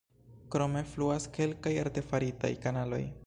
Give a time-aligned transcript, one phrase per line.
[0.55, 3.03] Krome fluas kelkaj artefaritaj kanaloj.